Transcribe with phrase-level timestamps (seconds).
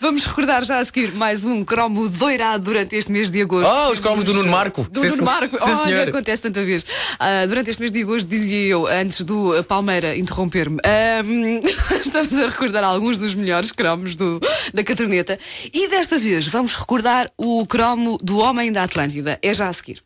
[0.00, 3.68] Vamos recordar já a seguir mais um cromo doirado durante este mês de agosto.
[3.68, 4.86] Oh, os cromos do Nuno Marco.
[4.88, 5.24] Do Sim, Nuno.
[5.24, 5.58] Marco.
[5.58, 6.86] Sim, Olha, acontece tanta vez.
[7.18, 11.60] Ah, durante este mês de agosto, dizia eu, antes do ah, Palmeira interromper-me, ahm,
[12.00, 14.40] estamos a recordar alguns dos melhores cromos do,
[14.72, 15.36] da caderneta.
[15.74, 19.36] E desta vez vamos recordar o cromo do Homem da Atlântida.
[19.42, 20.00] É já a seguir.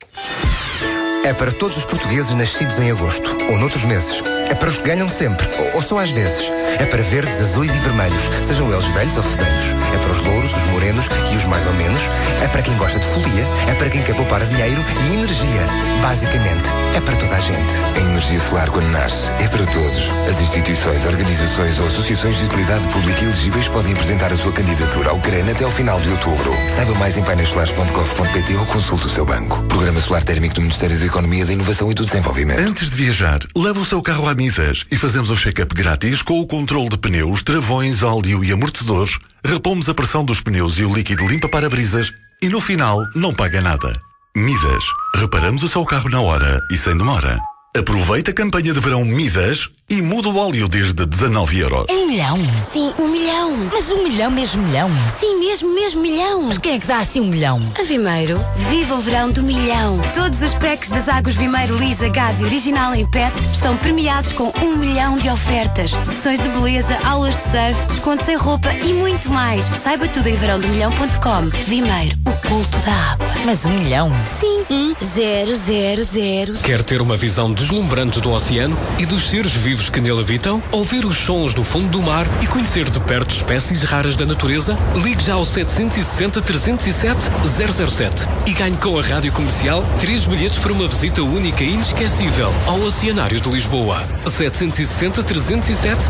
[1.23, 4.23] É para todos os portugueses nascidos em agosto ou noutros meses.
[4.51, 6.51] É para os que ganham sempre ou, ou só às vezes.
[6.81, 9.62] É para verdes, azuis e vermelhos, sejam eles velhos ou fedanhos.
[9.95, 12.01] É para os louros, os morenos e os mais ou menos.
[12.43, 13.47] É para quem gosta de folia.
[13.69, 15.67] É para quem quer poupar dinheiro e energia.
[16.01, 17.73] Basicamente, é para toda a gente.
[17.97, 20.03] A energia solar, quando nasce, é para todos.
[20.29, 25.21] As instituições, organizações ou associações de utilidade pública elegíveis podem apresentar a sua candidatura ao
[25.21, 26.53] CREN até ao final de outubro.
[26.75, 29.61] Saiba mais em painéissolares.gov.pt ou consulte o seu banco.
[29.69, 32.61] Programa Solar Térmico do Ministério da Economia, da Inovação e do Desenvolvimento.
[32.61, 36.41] Antes de viajar, leva o seu carro à Midas e fazemos o check-up grátis com
[36.41, 40.95] o controle de pneus, travões, óleo e amortecedores, repomos a pressão dos pneus e o
[40.95, 44.12] líquido limpa para-brisas e no final não paga nada.
[44.35, 47.39] Midas, reparamos o seu carro na hora e sem demora.
[47.75, 51.87] Aproveita a campanha de verão Midas e muda o óleo desde 19 euros.
[51.91, 52.39] Um milhão?
[52.59, 53.57] Sim, um milhão.
[53.73, 54.91] Mas um milhão mesmo milhão?
[55.09, 56.43] Sim, mesmo, mesmo milhão.
[56.43, 57.73] Mas quem é que dá assim um milhão?
[57.81, 59.99] A Vimeiro, viva o verão do milhão.
[60.15, 64.53] Todos os packs das águas Vimeiro Lisa, Gás e Original em PET estão premiados com
[64.63, 65.93] um milhão de ofertas.
[65.93, 69.65] Sessões de beleza, aulas de surf, descontos em roupa e muito mais.
[69.83, 71.49] Saiba tudo em verãodomilhão.com.
[71.67, 73.29] Vimeiro, o culto da água.
[73.47, 74.11] Mas um milhão?
[74.39, 76.55] Sim, um zero, zero, zero.
[76.55, 80.63] Quer ter uma visão deslumbrante do oceano e dos seres vivos que nele habitam?
[80.71, 84.79] Ouvir os sons do fundo do mar e conhecer de perto espécies raras da natureza?
[85.03, 87.19] Ligue já ao 760 307
[87.87, 92.53] 007 e ganhe com a rádio comercial três bilhetes para uma visita única e inesquecível
[92.67, 94.03] ao Oceanário de Lisboa.
[94.27, 96.03] 760 307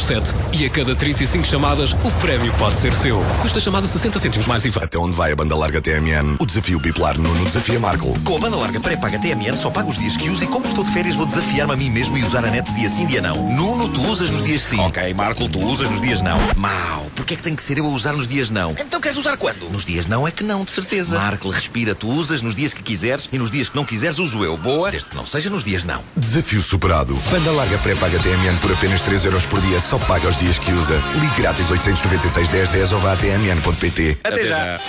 [0.00, 3.20] 007 e a cada 35 chamadas o prémio pode ser seu.
[3.42, 4.84] Custa a chamada 60 cêntimos mais IVA.
[4.84, 6.36] Até onde vai a banda larga TMN?
[6.38, 8.18] O desafio bipolar Nuno desafia Marco.
[8.20, 10.84] Com a banda larga pré-paga TMN só pago os dias que uso e como estou
[10.84, 13.36] de férias vou desafiar-me a mim mesmo e usar a net dia sim, dia não.
[13.52, 14.80] Nuno, tu usas nos dias sim.
[14.80, 16.38] Ok, Marco, tu usas nos dias não.
[16.56, 18.72] Mau, porquê é que tem que ser eu a usar nos dias não?
[18.72, 19.70] Então queres usar quando?
[19.70, 21.18] Nos dias não é que não, de certeza.
[21.18, 24.44] Marco, respira, tu usas nos dias que quiseres e nos dias que não quiseres uso
[24.44, 24.56] eu.
[24.56, 24.90] Boa?
[24.90, 26.02] Desde que não seja nos dias não.
[26.16, 27.14] Desafio superado.
[27.30, 29.80] Banda larga pré-paga TMN por apenas 3 euros por dia.
[29.80, 31.02] Só paga os dias que usa.
[31.14, 34.18] Ligue grátis 896 10 10 ou vá a tmn.pt.
[34.22, 34.80] Até, já.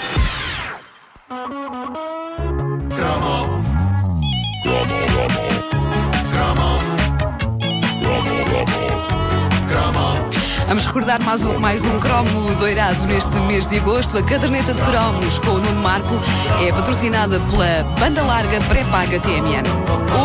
[10.67, 14.17] Vamos recordar mais um, mais um cromo doirado neste mês de agosto.
[14.17, 16.13] A caderneta de cromos com o Nuno Marco
[16.61, 19.63] é patrocinada pela banda larga pré-paga TMN.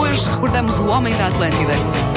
[0.01, 2.12] Hoje recordamos o Homem da Atlântida.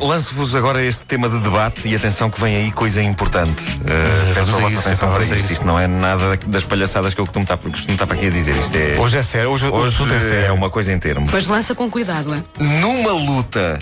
[0.00, 3.62] Lanço-vos agora este tema de debate e atenção que vem aí coisa importante.
[3.62, 5.52] Uh, peço a vossa isso, atenção para isto.
[5.52, 8.30] Isto não é nada das palhaçadas que eu costumo estar, costumo estar para aqui a
[8.30, 8.56] dizer.
[8.56, 8.96] Isto é.
[8.98, 10.46] Hoje é sério, hoje, Hoje tudo é sério.
[10.46, 11.32] é uma coisa em termos.
[11.32, 12.42] Mas lança com cuidado, é?
[12.80, 13.78] Numa luta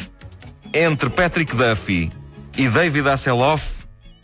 [0.75, 2.11] entre Patrick Duffy
[2.57, 3.79] e David Hasselhoff,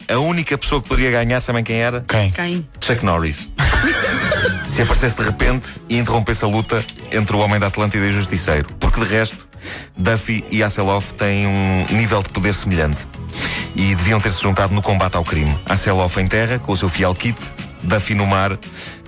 [0.09, 2.05] a única pessoa que poderia ganhar, sabem quem era?
[2.07, 2.31] Quem?
[2.31, 2.69] Quem?
[2.81, 3.51] Chuck Norris.
[4.69, 8.13] Se aparecesse de repente e interrompesse a luta entre o Homem da Atlântida e o
[8.13, 8.67] Justiceiro.
[8.81, 9.47] Porque de resto,
[9.97, 13.07] Duffy e Hasselhoff têm um nível de poder semelhante.
[13.77, 15.57] E deviam ter-se juntado no combate ao crime.
[15.69, 17.37] Hasselhoff em terra, com o seu fiel kit,
[17.83, 18.57] Duffy no mar,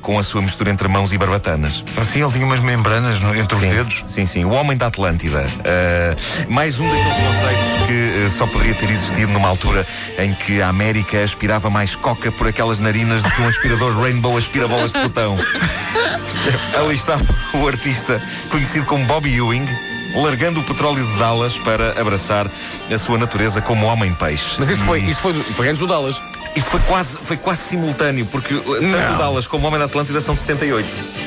[0.03, 1.85] com a sua mistura entre mãos e barbatanas.
[1.97, 4.05] Assim ele tinha umas membranas no- entre Sim, os dedos.
[4.09, 4.45] Sim, sim.
[4.45, 5.41] O Homem da Atlântida.
[5.41, 9.87] Uh, mais um daqueles conceitos que uh, só poderia ter existido numa altura
[10.19, 14.37] em que a América aspirava mais coca por aquelas narinas do que um aspirador Rainbow
[14.37, 15.37] aspira bolas de botão.
[16.79, 17.25] Ali estava
[17.55, 19.67] o artista conhecido como Bobby Ewing.
[20.15, 22.51] Largando o petróleo de Dallas para abraçar
[22.91, 24.57] a sua natureza como homem-peixe.
[24.59, 26.23] Mas isso foi, isso foi, foi antes do Dallas.
[26.55, 29.19] Isto foi quase, foi quase simultâneo, porque uh, tanto Não.
[29.19, 31.26] Dallas como o Homem da Atlântida são de 78.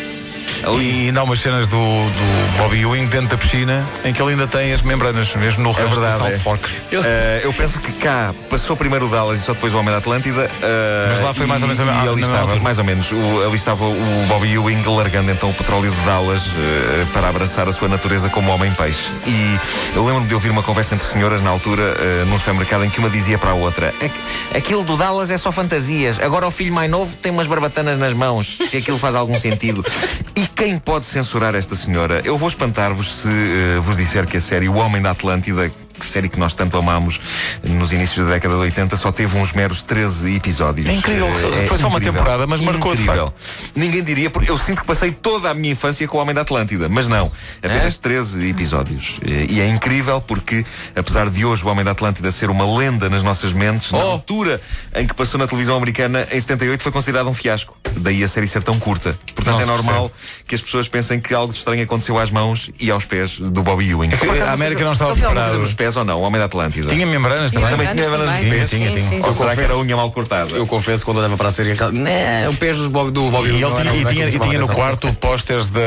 [0.66, 1.08] Ali.
[1.08, 4.48] E não umas cenas do, do Bobby Ewing dentro da piscina em que ele ainda
[4.48, 6.34] tem as membranas, mesmo no É resto verdade.
[6.34, 6.38] é.
[6.38, 6.70] Fork.
[6.92, 9.98] Eh, eu penso que cá passou primeiro o Dallas e só depois o Homem da
[10.00, 10.50] Atlântida.
[10.62, 13.12] eh, Mas lá foi mais ou menos a- ali estava, mais ou menos.
[13.12, 17.68] O, ali estava o Bobby Ewing largando então o petróleo de Dallas eh, para abraçar
[17.68, 19.12] a sua natureza como homem-peixe.
[19.26, 19.60] E
[19.96, 23.00] eu lembro-me de ouvir uma conversa entre senhoras na altura, eh, num supermercado, em que
[23.00, 26.20] uma dizia para a outra: "Aqu- Aquilo do Dallas é só fantasias.
[26.20, 28.58] Agora o filho mais novo tem umas barbatanas nas mãos.
[28.70, 29.84] Se aquilo faz algum sentido.
[30.36, 32.22] E quem pode censurar esta senhora?
[32.26, 35.72] Eu vou espantar-vos se eh, vos disser que a série O Homem da Atlântida
[36.06, 37.20] série que nós tanto amámos
[37.64, 40.88] nos inícios da década de 80, só teve uns meros 13 episódios.
[40.90, 41.28] É incrível.
[41.28, 42.14] Eh, Foi só uma incrível.
[42.20, 43.34] temporada, mas marcou, de Incrível.
[43.76, 46.42] Ninguém diria, porque eu sinto que passei toda a minha infância com o Homem da
[46.42, 47.32] Atlântida, mas não.
[47.64, 49.20] Apenas 13 episódios.
[49.24, 50.66] E é incrível porque,
[50.96, 54.62] apesar de hoje o Homem da Atlântida ser uma lenda nas nossas mentes, na altura
[54.96, 57.78] em que passou na televisão americana, em 78, foi considerado um fiasco.
[57.98, 59.18] Daí a série ser tão curta.
[59.36, 60.12] Portanto, Nossa, é normal
[60.48, 63.90] que as pessoas pensem que algo estranho aconteceu às mãos e aos pés do Bobby
[63.90, 64.10] Ewing.
[64.10, 65.58] que a América não estava preparada.
[65.90, 66.90] Pés ou não, o Homem da Atlântida?
[66.90, 67.70] Tinha membranas também?
[67.70, 68.70] Também tinha membranas nos pés?
[68.70, 70.56] Sim, sim, sim, Ou será que era a unha mal cortada?
[70.56, 73.52] Eu confesso quando olhava para a série, né, o pés do Bob, do Bob E
[73.52, 75.82] ele tinha, e tinha, tinha no quarto pósteres da,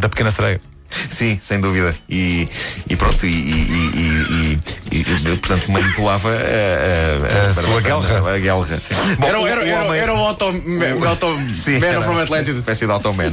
[0.00, 0.60] da Pequena Sereia.
[1.10, 1.94] Sim, sem dúvida.
[2.08, 2.48] E,
[2.88, 3.64] e pronto, e, e-
[3.94, 4.58] e-
[4.92, 7.78] e- e, portanto manipulava a, a, A sua.
[7.78, 7.82] A
[8.80, 8.94] sim.
[9.18, 12.02] Bom, Era, o- era, o era, homem- era o Auto, o auto Sim, Man era
[12.02, 12.50] from Atlantis.
[12.54, 13.32] Uma espécie de Automan.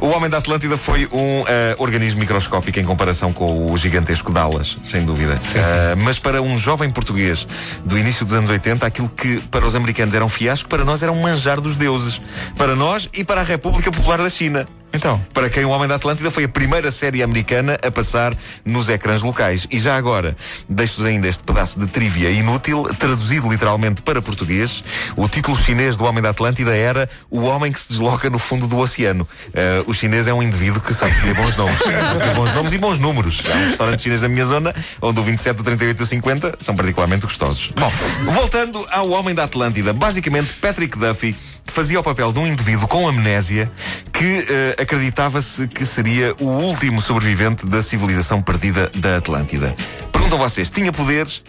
[0.00, 4.76] O Homem da Atlântida foi um eh, organismo microscópico em comparação com o gigantesco Dallas,
[4.82, 5.38] sem dúvida.
[5.54, 7.46] Eh, mas para um jovem português
[7.84, 11.02] do início dos anos 80, aquilo que para os americanos era um fiasco, para nós
[11.02, 12.20] era um manjar dos deuses.
[12.56, 14.66] Para nós e para a República Popular da China.
[14.92, 15.24] Então.
[15.32, 18.34] Para quem o Homem da Atlântida foi a primeira série americana a passar
[18.64, 19.66] nos ecrãs locais.
[19.70, 20.34] E já agora,
[20.68, 24.82] deixo-vos ainda este pedaço de trivia inútil, traduzido literalmente para português.
[25.16, 28.66] O título chinês do Homem da Atlântida era O Homem que se desloca no fundo
[28.66, 29.28] do oceano.
[29.52, 31.76] Eh, o chinês é um indivíduo que sabe ter bons nomes.
[32.36, 33.42] Bons nomes e bons números.
[33.46, 36.56] Há um restaurante chinês na minha zona, onde o 27, o 38 e o 50
[36.58, 37.72] são particularmente gostosos.
[37.76, 37.90] Bom,
[38.32, 39.92] voltando ao Homem da Atlântida.
[39.92, 41.34] Basicamente, Patrick Duffy
[41.72, 43.70] fazia o papel de um indivíduo com amnésia
[44.12, 49.74] que eh, acreditava-se que seria o último sobrevivente da civilização perdida da Atlântida.
[50.12, 51.42] Perguntam vocês, tinha poderes?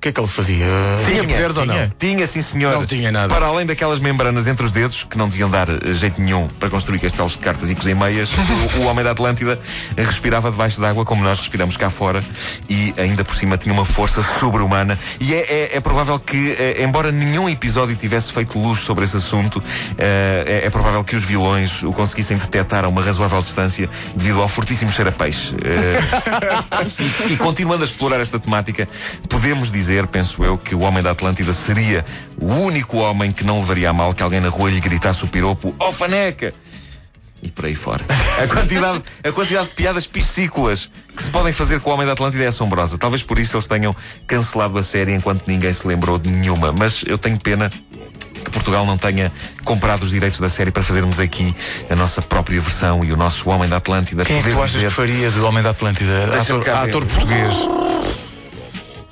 [0.00, 0.64] O que é que ele fazia?
[1.04, 1.92] Tinha poderes ou não?
[1.98, 2.72] Tinha, sim senhor.
[2.72, 3.28] Não tinha nada.
[3.34, 6.70] Para além daquelas membranas entre os dedos, que não deviam dar eh, jeito nenhum para
[6.70, 8.30] construir castelos de cartas e cozer meias,
[8.78, 9.60] o, o homem da Atlântida
[9.98, 12.24] respirava debaixo d'água como nós respiramos cá fora
[12.66, 14.98] e ainda por cima tinha uma força sobre-humana.
[15.20, 19.18] E é, é- é provável que, eh, embora nenhum episódio tivesse feito luz sobre esse
[19.18, 19.62] assunto,
[19.98, 23.86] eh, é, é provável que os vilões o conseguissem detectar a uma razoável distância
[24.16, 25.54] devido ao fortíssimo cheiro a peixe.
[27.28, 28.88] E, e continuando a explorar esta temática,
[29.28, 32.04] podemos dizer, penso eu, que o homem da Atlântida seria
[32.40, 35.28] o único homem que não levaria a mal que alguém na rua lhe gritasse o
[35.28, 36.52] piropo Oh faneca!
[37.42, 38.04] E por aí fora.
[38.42, 42.12] A quantidade, a quantidade de piadas piscícolas que se podem fazer com o Homem da
[42.12, 42.98] Atlântida é assombrosa.
[42.98, 43.96] Talvez por isso eles tenham
[44.26, 46.70] cancelado a série enquanto ninguém se lembrou de nenhuma.
[46.70, 47.70] Mas eu tenho pena
[48.44, 49.32] que Portugal não tenha
[49.64, 51.54] comprado os direitos da série para fazermos aqui
[51.88, 54.22] a nossa própria versão e o nosso Homem da Atlântida.
[54.24, 56.40] Quem é que tu achas dizer- que faria do Homem da Atlântida?
[56.42, 57.54] Ator, ator português.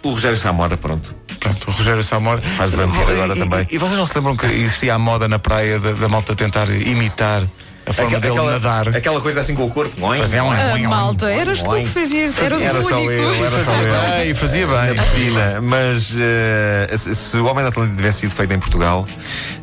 [0.02, 1.14] O Rogério Samora, pronto.
[1.40, 2.40] Pronto, o Rogério Samora.
[2.42, 3.66] Faz vampiro agora E- e- também.
[3.70, 6.68] E, vocês não se lembram que existia a moda na praia da, da malta tentar
[6.70, 7.42] imitar
[7.88, 8.88] a forma dele nadar?
[8.88, 9.94] aquela coisa assim com o corpo.
[10.18, 13.12] Fazia um- Ah, malta, eras tu que fazias, eras Era o só único.
[13.12, 14.24] eu, era só eu.
[14.30, 14.94] E fazia bem.
[14.94, 15.60] Na piscina.
[15.62, 19.04] Mas eh, se, se o Homem da Atlântida tivesse sido feito em Portugal,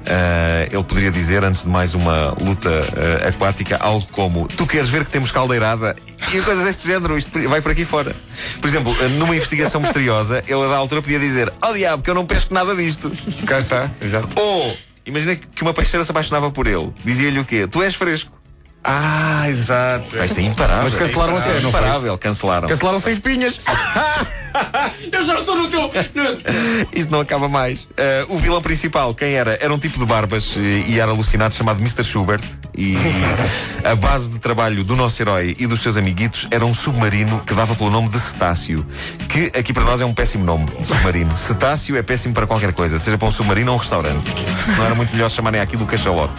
[0.05, 4.89] eh, ele poderia dizer, antes de mais uma luta eh, aquática, algo como: Tu queres
[4.89, 5.95] ver que temos caldeirada?
[6.33, 8.15] E coisas deste género, isto vai por aqui fora.
[8.59, 12.15] Por exemplo, numa investigação misteriosa, ele a da altura podia dizer: Oh diabo, que eu
[12.15, 13.11] não pesco nada disto.
[13.45, 14.27] Cá está, exato.
[14.35, 16.91] Ou, imagina que uma peixeira se apaixonava por ele.
[17.03, 17.67] Dizia-lhe o quê?
[17.67, 18.34] Tu és fresco.
[18.85, 20.15] Ah, exato.
[20.23, 20.83] Isto é imparável.
[20.83, 21.79] Mas cancelaram a série, não foi?
[21.81, 22.67] Imparável, cancelaram.
[22.67, 23.65] Cancelaram sem espinhas.
[25.11, 25.91] Eu já estou no teu.
[26.93, 27.87] Isto não acaba mais.
[27.97, 29.57] Eh, o vilão principal, quem era?
[29.61, 32.03] Era um tipo de barbas eh, e era alucinado chamado Mr.
[32.03, 32.43] Schubert.
[32.77, 32.95] E
[33.83, 37.53] a base de trabalho do nosso herói e dos seus amiguitos era um submarino que
[37.53, 38.85] dava pelo nome de Cetáceo.
[39.27, 41.35] Que aqui para nós é um péssimo nome de submarino.
[41.35, 44.31] Cetáceo é péssimo para qualquer coisa, seja para um submarino ou um restaurante.
[44.77, 46.33] Não era muito melhor chamarem aquilo o cachalote.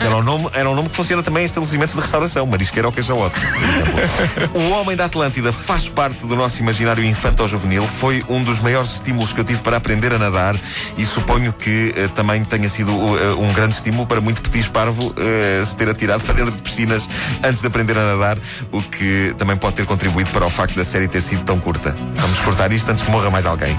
[0.00, 2.92] Era um nome, era um nome que funciona também em estabelecimentos de restauração, marisqueira ou
[2.92, 3.38] cachalote.
[4.54, 9.32] O Homem da Atlântida faz parte do nosso imaginário infanto-juvenil, foi um dos maiores estímulos
[9.32, 10.56] que eu tive para aprender a nadar
[10.96, 15.14] e suponho que eh, também tenha sido eh, um grande estímulo para muito petis parvo
[15.18, 17.06] eh, se ter atirado para dentro de piscinas
[17.44, 18.38] antes de aprender a nadar,
[18.72, 21.94] o que também pode ter contribuído para o facto da série ter sido tão curta.
[22.14, 23.76] Vamos cortar isto antes que morra mais alguém.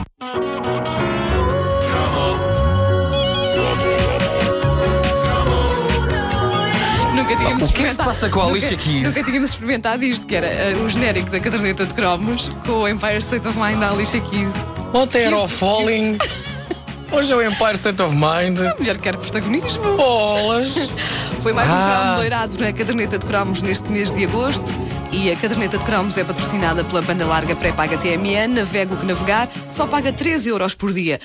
[7.40, 9.08] Tínhamos O que é que se passa com a Alicia Keys?
[9.08, 12.88] Nunca tínhamos experimentado isto, que era eh, o genérico da caderneta de cromos com o
[12.88, 14.54] Empire State of Mind da Alicia Keys.
[14.94, 16.18] Ontem era o Falling.
[17.12, 18.60] Hoje é o Empire State of Mind.
[18.62, 19.82] A mulher quer protagonismo.
[19.98, 20.92] Bolas.
[21.42, 22.02] Foi mais um Ah.
[22.04, 24.70] cromo doirado na caderneta de cromos neste mês de agosto.
[25.12, 28.54] E a caderneta de cromos é patrocinada pela banda larga pré-paga TMN.
[28.54, 31.20] Navega o que navegar, só paga 13 euros por dia.